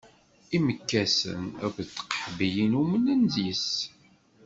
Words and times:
Imekkasen 0.55 1.43
akked 1.65 1.87
tqeḥbiyin 1.95 2.77
umnen 2.81 3.21
yes-s. 3.45 3.71